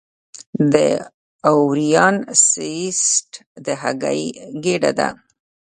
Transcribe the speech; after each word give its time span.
د 0.73 0.75
اووریان 1.49 2.15
سیسټ 2.49 3.29
د 3.65 3.67
هګۍ 3.81 4.21
ګېډه 4.63 4.91
ده. 4.99 5.09